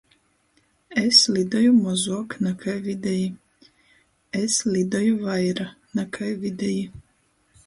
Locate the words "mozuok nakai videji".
1.81-3.29